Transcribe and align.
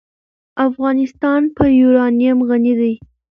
افغانستان 0.67 1.41
په 1.55 1.63
یورانیم 1.79 2.37
غني 2.47 2.73
دی. 2.79 2.93